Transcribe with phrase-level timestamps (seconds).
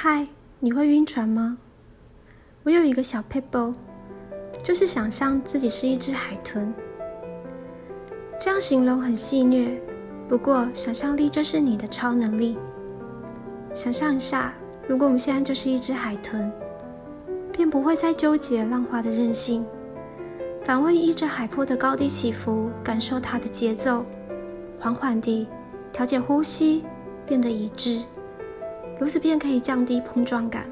[0.00, 0.28] 嗨，
[0.60, 1.58] 你会晕船吗？
[2.62, 3.74] 我有一个小 paper，
[4.62, 6.72] 就是想象自己是一只海豚。
[8.38, 9.76] 这样形容很戏谑，
[10.28, 12.56] 不过想象力就是你的超能力。
[13.74, 14.54] 想象一下，
[14.86, 16.48] 如果我们现在就是一只海豚，
[17.50, 19.66] 便不会再纠结浪花的任性，
[20.62, 24.06] 反为依着海波的高低起伏，感受它的节奏，
[24.78, 25.48] 缓缓地
[25.90, 26.84] 调节呼吸，
[27.26, 28.04] 变得一致。
[28.98, 30.66] 如此便可以降低碰撞感，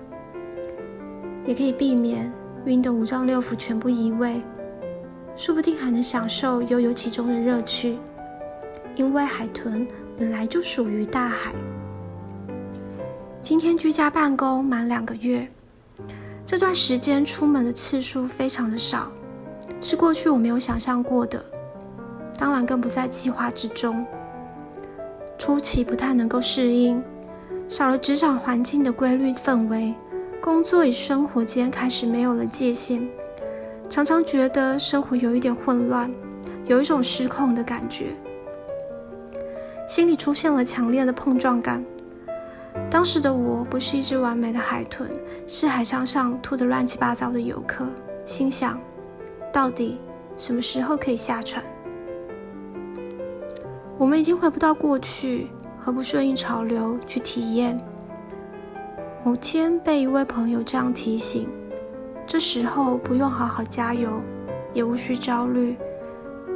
[1.47, 2.33] 也可以避免
[2.65, 4.43] 晕得五脏六腑全部移位，
[5.37, 7.99] 说不定还能享受悠游其中的乐趣。
[8.97, 11.55] 因为海豚本来就属于大海。
[13.43, 15.47] 今天居家办公满两个月，
[16.45, 19.13] 这段时间出门的次数非常的少，
[19.81, 21.45] 是过去我没有想象过的，
[22.39, 24.05] 当然更不在计划之中。
[25.39, 27.01] 初期不太能够适应。
[27.69, 29.93] 少了职场环境的规律氛围，
[30.41, 33.03] 工作与生活间开始没有了界限，
[33.91, 36.09] 常常觉得生活有一点混乱，
[36.67, 38.15] 有一种失控的感觉，
[39.89, 41.85] 心里出现了强烈的碰撞感。
[42.89, 45.11] 当时的我不是一只完美的海豚，
[45.49, 47.85] 是海上上吐得乱七八糟的游客，
[48.25, 48.81] 心想：
[49.53, 49.99] 到底
[50.37, 51.65] 什么时候可以下船？
[53.99, 55.49] 我们已经回不到过去。
[55.87, 57.79] 何不顺应潮流去体验？
[59.23, 61.49] 某天被一位朋友这样提醒，
[62.27, 64.21] 这时候不用好好加油，
[64.75, 65.77] 也无需焦虑，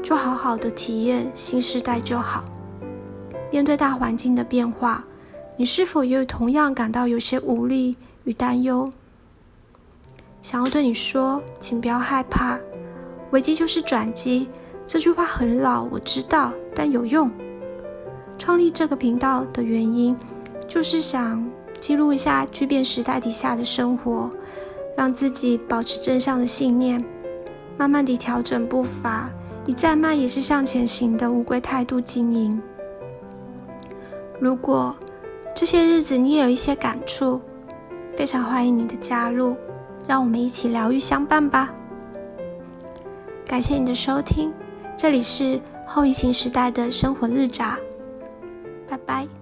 [0.02, 2.44] 就好好的体验新时代就好。
[3.52, 5.04] 面对大环境的变化，
[5.56, 8.84] 你是否也有同样感到有些无力与担忧？
[10.42, 12.58] 想要对你说，请不要害怕，
[13.30, 14.48] 危机就是转机。
[14.88, 17.30] 这句话很老，我知道，但有用。
[18.50, 20.16] 创立这个频道的原因，
[20.66, 21.48] 就是想
[21.78, 24.28] 记录一下巨变时代底下的生活，
[24.96, 27.00] 让自己保持正向的信念，
[27.78, 29.30] 慢慢地调整步伐，
[29.66, 32.60] 以再慢也是向前行的乌龟态度经营。
[34.40, 34.96] 如果
[35.54, 37.40] 这些日子你也有一些感触，
[38.16, 39.56] 非常欢迎你的加入，
[40.08, 41.72] 让我们一起疗愈相伴吧。
[43.46, 44.52] 感谢你的收听，
[44.96, 47.78] 这里是后疫情时代的生活日杂。
[48.90, 49.39] 拜拜。